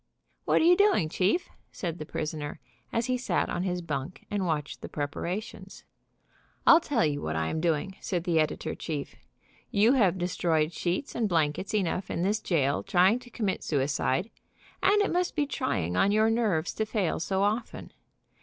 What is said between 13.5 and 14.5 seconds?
suicide,